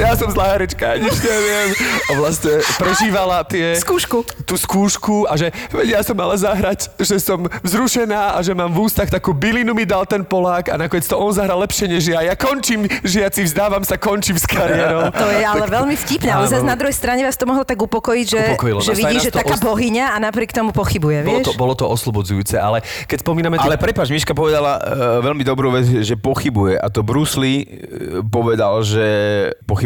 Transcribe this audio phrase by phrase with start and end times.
[0.00, 1.68] ja som zlá herečka, nič neviem.
[2.08, 3.76] A vlastne prežívala tie...
[3.76, 4.24] Skúšku.
[4.42, 5.52] Tú skúšku a že
[5.84, 9.84] ja som mala zahrať, že som vzrušená a že mám v ústach takú bylinu mi
[9.84, 12.20] dal ten Polák a nakoniec to on zahral lepšie než ja.
[12.20, 15.12] Ja končím, žiaci, vzdávam sa, končím s kariérou.
[15.12, 18.26] To je ale veľmi vtipné, ale zase na druhej strane vás to mohlo tak upokojiť,
[18.26, 21.22] že, Upokojilo že nás, aj vidí, nás že taká os- bohyňa a napriek tomu pochybuje,
[21.22, 21.46] Bolo vieš?
[21.46, 23.58] to, bolo to oslobodzujúce, ale keď spomíname...
[23.58, 24.82] tie- Ale prepač, Miška povedala uh,
[25.20, 26.78] veľmi dobrú vec, že pochybuje.
[26.78, 29.06] A to Bruce Lee uh, povedal, že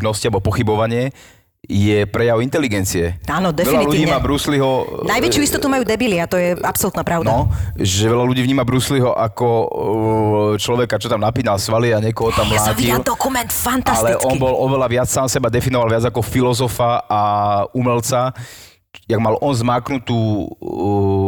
[0.00, 1.12] pochybnosti alebo pochybovanie
[1.60, 3.20] je prejav inteligencie.
[3.28, 4.16] Áno, Veľa ľudí definitívne.
[4.16, 5.04] má Bruce Leeho...
[5.04, 7.28] Najväčšiu istotu majú debili a to je absolútna pravda.
[7.28, 9.68] No, že veľa ľudí vníma Bruce Leeho ako uh,
[10.56, 12.96] človeka, čo tam napínal svaly a niekoho tam Ja mlátil.
[12.96, 14.24] videla dokument Ale fantastický.
[14.24, 17.20] on bol oveľa viac, sám seba definoval viac ako filozofa a
[17.70, 18.32] umelca.
[19.04, 21.19] Jak mal on zmáknutú uh,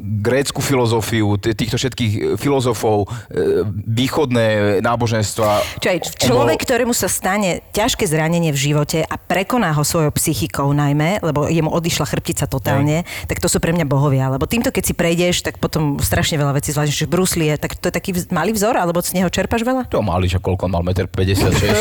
[0.00, 5.82] grécku filozofiu, t- týchto všetkých filozofov, e, východné náboženstva.
[5.82, 10.14] Čiže On človek, bol- ktorému sa stane ťažké zranenie v živote a prekoná ho svojou
[10.14, 14.32] psychikou najmä, lebo jemu odišla chrbtica totálne, tak to sú pre mňa bohovia.
[14.32, 17.56] Lebo týmto, keď si prejdeš, tak potom strašne veľa vecí zvlášť, že Bruce Lee je,
[17.58, 19.90] tak to je taký malý vzor, alebo z neho čerpaš veľa?
[19.90, 21.74] To mali, že koľko mal, 1,56 m,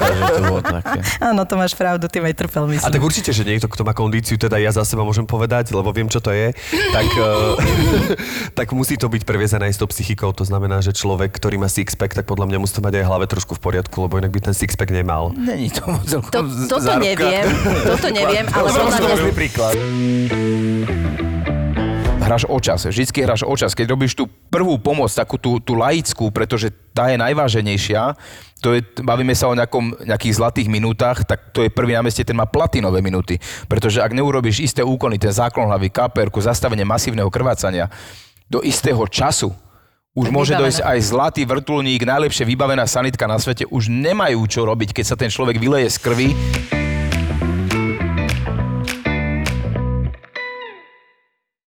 [0.00, 0.98] takže to bolo také.
[1.22, 2.88] Áno, to máš pravdu, ty aj trpel, myslím.
[2.88, 5.92] A tak určite, že niekto, kto má kondíciu, teda ja za seba môžem povedať, lebo
[5.92, 6.50] viem, čo to je,
[6.90, 7.22] tak, eh,
[8.58, 10.30] tak musí to byť previezané aj s tou psychikou.
[10.36, 13.26] To znamená, že človek, ktorý má six-pack, tak podľa mňa musí to mať aj hlave
[13.30, 15.32] trošku v poriadku, lebo inak by ten six-pack nemal.
[15.34, 17.04] Není to celkom To, toto záruka.
[17.04, 17.46] neviem,
[17.84, 19.08] toto neviem, ale podľa mňa...
[19.08, 19.74] rôzny príklad.
[22.24, 23.76] Hráš o čas, vždycky hráš o čas.
[23.76, 28.16] Keď robíš tú prvú pomoc, takú tú, tú laickú, pretože tá je najváženejšia,
[28.64, 32.24] to je, bavíme sa o nejakom, nejakých zlatých minútach, tak to je prvý na meste,
[32.24, 33.36] ten má platinové minúty.
[33.68, 37.92] Pretože ak neurobíš isté úkony, ten záklon hlavy, kaperku, zastavenie masívneho krvácania,
[38.48, 39.52] do istého času,
[40.14, 40.64] už Tak môže vybavené.
[40.64, 45.16] dojsť aj zlatý vrtulník, najlepšie vybavená sanitka na svete, už nemajú čo robiť, keď sa
[45.18, 46.28] ten človek vyleje z krvi